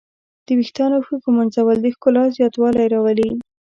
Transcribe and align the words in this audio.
د 0.45 0.47
ویښتانو 0.59 0.97
ښه 1.05 1.13
ږمنځول 1.23 1.77
د 1.81 1.85
ښکلا 1.95 2.23
زیاتوالی 2.37 2.85
راولي. 2.93 3.29